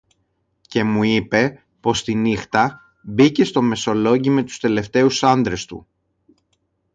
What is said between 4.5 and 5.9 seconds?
τελευταίους άντρες του.